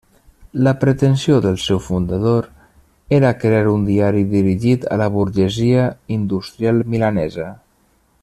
[0.67, 2.47] La pretensió del seu fundador
[3.19, 5.85] era crear un diari dirigit a la burgesia
[6.17, 7.51] industrial milanesa.